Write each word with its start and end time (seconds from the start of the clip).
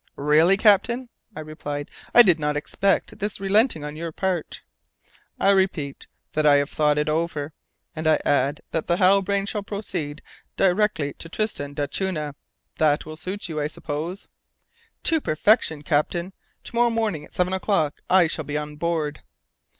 "Really, 0.15 0.57
captain," 0.57 1.09
I 1.35 1.41
replied, 1.41 1.91
"I 2.11 2.23
did 2.23 2.39
not 2.39 2.57
expect 2.57 3.19
this 3.19 3.39
relenting 3.39 3.83
on 3.83 3.95
your 3.95 4.11
part." 4.11 4.63
"I 5.39 5.51
repeat 5.51 6.07
that 6.33 6.43
I 6.43 6.55
have 6.55 6.71
thought 6.71 6.97
over 7.07 7.45
it, 7.45 7.51
and 7.95 8.07
I 8.07 8.19
add 8.25 8.61
that 8.71 8.87
the 8.87 8.97
Halbrane 8.97 9.45
shall 9.45 9.61
proceed 9.61 10.23
direct 10.57 10.95
to 10.95 11.29
Tristan 11.29 11.75
d'Acunha. 11.75 12.33
That 12.79 13.05
will 13.05 13.15
suit 13.15 13.47
you, 13.47 13.59
I 13.59 13.67
suppose?" 13.67 14.27
"To 15.03 15.21
perfection, 15.21 15.83
captain. 15.83 16.33
To 16.63 16.73
morrow 16.75 16.89
morning, 16.89 17.23
at 17.23 17.35
seven 17.35 17.53
o'clock, 17.53 18.01
I 18.09 18.25
shall 18.25 18.43
be 18.43 18.57
on 18.57 18.77
board." 18.77 19.21